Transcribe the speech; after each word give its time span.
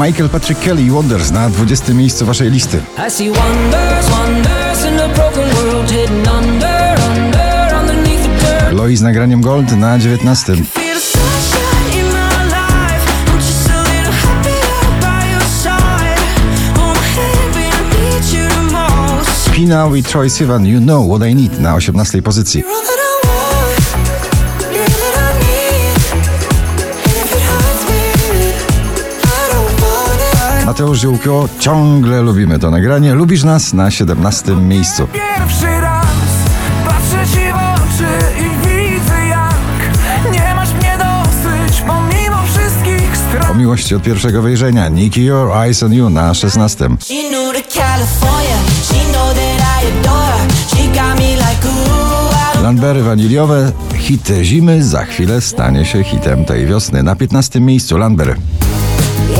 Michael 0.00 0.28
Patrick 0.28 0.60
Kelly 0.60 0.82
i 0.82 0.90
Wonders 0.90 1.30
na 1.30 1.50
20 1.50 1.94
miejscu 1.94 2.26
waszej 2.26 2.50
listy. 2.50 2.80
Lois 8.72 8.98
z 8.98 9.02
nagraniem 9.02 9.40
Gold 9.40 9.76
na 9.76 9.98
19. 9.98 10.54
Feel 10.54 10.64
the 10.94 11.00
sunshine 11.00 12.00
in 12.00 12.06
my 12.06 12.44
life. 12.44 13.04
I'm 13.26 13.38
just 13.38 13.70
a 13.70 13.82
little 13.82 14.12
happier 14.12 15.00
by 15.00 15.32
your 15.32 15.42
side. 15.62 16.20
Hold 16.76 16.96
my 16.96 17.04
hand 17.04 17.54
when 17.54 17.72
I 17.72 18.12
need 18.12 18.32
you 18.32 18.48
the 18.48 18.62
most. 18.72 19.50
Pina 19.50 19.96
i 19.96 20.02
Troy 20.02 20.30
Sivan, 20.30 20.66
You 20.66 20.80
Know 20.80 21.10
What 21.10 21.22
I 21.28 21.34
Need 21.34 21.60
na 21.60 21.76
18 21.76 22.22
pozycji. 22.22 22.64
Mateusz 30.70 31.00
Ziółko, 31.00 31.48
ciągle 31.58 32.22
lubimy 32.22 32.58
to 32.58 32.70
nagranie. 32.70 33.14
Lubisz 33.14 33.44
nas 33.44 33.72
na 33.72 33.90
17 33.90 34.56
miejscu. 34.56 35.06
Pierwszy 35.12 35.80
raz 35.80 36.06
patrzę 36.86 37.26
ci 37.32 37.52
w 37.52 37.56
oczy 37.56 38.08
i 38.38 38.68
widzę 38.68 39.26
jak 39.26 40.32
nie 40.32 40.54
masz 40.54 40.72
mnie 40.72 40.98
dosyć 40.98 41.80
pomimo 41.80 42.36
wszystkich 42.46 43.16
stron. 43.16 43.50
O 43.50 43.54
miłości 43.54 43.94
od 43.94 44.02
pierwszego 44.02 44.42
wejrzenia. 44.42 44.88
Nikki 44.88 45.24
Your 45.24 45.50
Eyes 45.56 45.82
on 45.82 45.92
You 45.92 46.10
na 46.10 46.34
16. 46.34 46.88
She 47.00 47.14
knew 47.28 47.52
to 47.52 47.80
California. 47.80 48.56
She 48.82 49.12
know 49.12 49.34
that 49.34 49.82
I 49.82 49.86
adore 49.86 50.38
her. 50.38 50.50
She 50.68 50.86
got 50.86 51.18
me 51.20 51.36
like 51.36 51.66
ooh. 51.66 52.52
I 52.52 52.54
don't 52.54 52.62
Landbery 52.62 53.02
waniliowe, 53.02 53.72
hit 53.94 54.32
zimy 54.42 54.84
za 54.84 55.04
chwilę 55.04 55.40
stanie 55.40 55.84
się 55.84 56.04
hitem 56.04 56.44
tej 56.44 56.66
wiosny. 56.66 57.02
Na 57.02 57.16
15 57.16 57.60
miejscu 57.60 57.98
Landbery. 57.98 58.36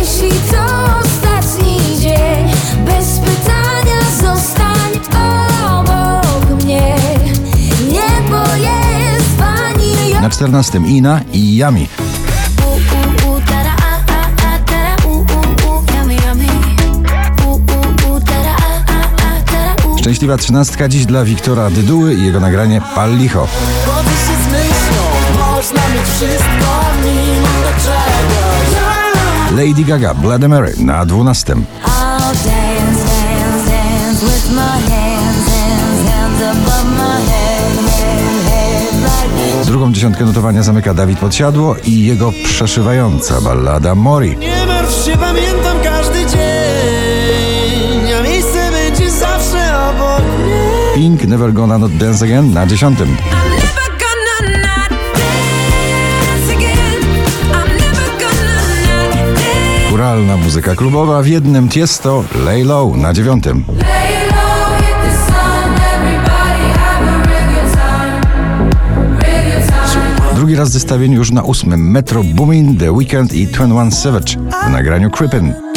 Jeśli 0.00 0.37
14 10.38 10.78
Ina 10.86 11.20
i 11.32 11.56
Yami. 11.56 11.88
Szczęśliwa 20.00 20.36
trzynastka 20.36 20.88
dziś 20.88 21.06
dla 21.06 21.24
Wiktora 21.24 21.70
Dyduły 21.70 22.14
i 22.14 22.24
jego 22.24 22.40
nagranie 22.40 22.80
Pal 22.94 23.16
Licho. 23.16 23.48
Lady 29.50 29.84
Gaga, 29.84 30.14
Bloody 30.14 30.48
Mary 30.48 30.74
na 30.78 31.06
dwunastym. 31.06 31.64
Dziesiątkę 39.92 40.24
notowania 40.24 40.62
zamyka 40.62 40.94
Dawid 40.94 41.18
Podsiadło 41.18 41.76
i 41.84 42.04
jego 42.04 42.32
przeszywająca 42.44 43.40
ballada 43.40 43.94
Mori. 43.94 44.36
Nie 44.36 44.66
martw 44.66 45.04
się, 45.04 45.16
pamiętam 45.16 45.76
każdy 45.84 46.18
dzień, 46.26 48.12
a 48.18 48.22
miejsce 48.22 48.70
będzie 48.70 49.10
zawsze 49.10 49.88
obok 49.90 50.22
mnie. 50.44 50.68
Pink, 50.94 51.24
Never 51.24 51.52
Gonna 51.52 51.78
Not 51.78 51.96
Dance 51.96 52.24
Again 52.24 52.52
na 52.52 52.66
10. 52.66 52.98
I'm 52.98 53.06
never 53.06 53.18
gonna 53.98 54.58
not 54.58 54.90
dance 54.90 56.52
again. 56.56 57.02
I'm 57.52 57.68
never 57.78 58.08
gonna 58.20 58.54
not 58.88 59.36
dance. 59.36 59.90
Kuralna 59.90 60.36
muzyka 60.36 60.74
klubowa 60.74 61.22
w 61.22 61.26
jednym 61.26 61.68
Tiesto, 61.68 62.24
Lay 62.44 62.64
Low 62.64 62.96
na 62.96 63.12
9. 63.12 63.44
raz 70.58 70.68
w 70.68 70.72
zestawieniu 70.72 71.18
już 71.18 71.30
na 71.30 71.44
8. 71.44 71.90
Metro 71.90 72.24
Boomin, 72.24 72.76
The 72.76 72.92
Weeknd 72.92 73.32
i 73.32 73.46
21 73.46 73.92
Savage 73.92 74.32
w 74.66 74.70
nagraniu 74.70 75.08
it 75.08 75.68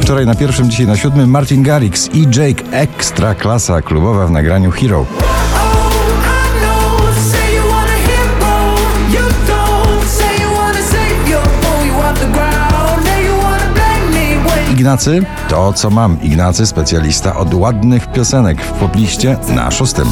Wczoraj 0.00 0.26
na 0.26 0.34
pierwszym, 0.34 0.70
dzisiaj 0.70 0.86
na 0.86 0.96
siódmym 0.96 1.30
Martin 1.30 1.62
Garrix 1.62 2.10
i 2.14 2.22
Jake 2.22 2.70
Ekstra 2.70 3.34
klasa 3.34 3.82
klubowa 3.82 4.26
w 4.26 4.30
nagraniu 4.30 4.70
Hero. 4.70 5.25
Ignacy, 14.76 15.22
to 15.48 15.72
co 15.72 15.90
mam. 15.90 16.22
Ignacy, 16.22 16.66
specjalista 16.66 17.36
od 17.36 17.54
ładnych 17.54 18.12
piosenek 18.12 18.62
w 18.62 18.72
popliście 18.72 19.36
na 19.48 19.70
szóstym. 19.70 20.08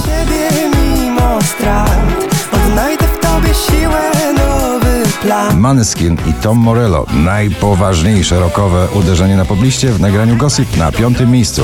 Maneskin 5.55 6.17
i 6.31 6.33
Tom 6.33 6.59
Morello, 6.59 7.07
najpoważniejsze 7.15 8.41
rockowe 8.41 8.89
uderzenie 8.95 9.37
na 9.37 9.45
pobliście 9.45 9.93
w 9.93 10.01
nagraniu 10.01 10.37
Gossip 10.37 10.77
na 10.77 10.93
piątym 10.93 11.31
miejscu. 11.31 11.63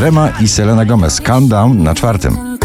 Rema 0.00 0.28
i 0.40 0.48
Selena 0.48 0.84
Gomez, 0.84 1.20
Calm 1.20 1.48
Down 1.48 1.82
na 1.82 1.94
czwartym. 1.94 2.58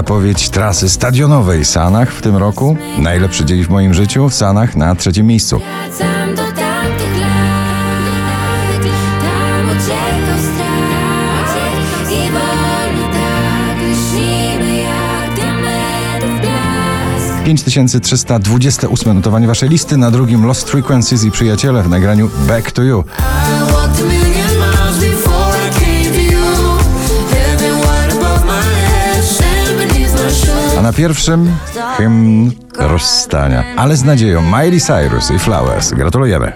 Zapowiedź 0.00 0.48
trasy 0.48 0.88
stadionowej 0.88 1.64
Sanach 1.64 2.12
w 2.12 2.22
tym 2.22 2.36
roku. 2.36 2.76
Najlepszy 2.98 3.44
dzień 3.44 3.64
w 3.64 3.68
moim 3.68 3.94
życiu 3.94 4.28
w 4.28 4.34
Sanach 4.34 4.76
na 4.76 4.94
trzecim 4.94 5.26
miejscu. 5.26 5.60
Tak 5.60 6.00
lśnimy 13.90 14.76
jak 14.76 15.34
diamentów 15.34 16.40
blask. 16.40 17.44
5328 17.44 19.16
notowanie 19.16 19.46
waszej 19.46 19.68
listy, 19.68 19.96
na 19.96 20.10
drugim 20.10 20.46
Lost 20.46 20.70
Frequencies 20.70 21.24
i 21.24 21.30
Przyjaciele 21.30 21.82
w 21.82 21.88
nagraniu 21.88 22.30
Back 22.48 22.72
to 22.72 22.82
You. 22.82 23.04
Na 30.90 30.96
pierwszym 30.96 31.56
hymn 31.96 32.50
rozstania, 32.78 33.64
ale 33.76 33.96
z 33.96 34.04
nadzieją 34.04 34.42
Miley 34.42 34.80
Cyrus 34.80 35.30
i 35.30 35.38
Flowers. 35.38 35.92
Gratulujemy. 35.92 36.52